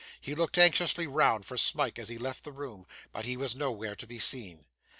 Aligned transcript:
He 0.19 0.33
looked 0.33 0.57
anxiously 0.57 1.05
round 1.05 1.45
for 1.45 1.57
Smike, 1.57 1.99
as 1.99 2.09
he 2.09 2.17
left 2.17 2.43
the 2.43 2.51
room, 2.51 2.87
but 3.11 3.25
he 3.25 3.37
was 3.37 3.55
nowhere 3.55 3.95
to 3.97 4.07
be 4.07 4.17
seen. 4.17 4.65